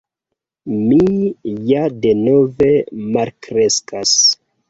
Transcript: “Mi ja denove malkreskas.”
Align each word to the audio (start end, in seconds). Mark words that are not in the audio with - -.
“Mi 0.85 1.17
ja 1.73 1.83
denove 2.07 2.71
malkreskas.” 3.17 4.17